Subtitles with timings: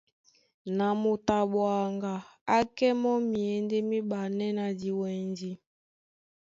[0.77, 2.13] Na moto a ɓwaŋga
[2.55, 5.49] á kɛ́ mɔ́ myěndé míɓanɛ́ na diwɛndi.